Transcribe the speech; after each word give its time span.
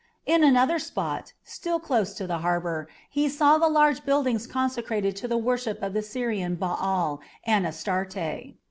In 0.25 0.43
another 0.43 0.79
spot, 0.79 1.33
still 1.43 1.79
close 1.79 2.15
to 2.15 2.25
the 2.25 2.39
harbour, 2.39 2.87
he 3.11 3.29
saw 3.29 3.59
the 3.59 3.69
large 3.69 4.03
buildings 4.03 4.47
consecrated 4.47 5.15
to 5.17 5.27
the 5.27 5.37
worship 5.37 5.79
of 5.83 5.93
the 5.93 6.01
Syrian 6.01 6.55
Baal 6.55 7.21
and 7.45 7.67
Astarte. 7.67 8.55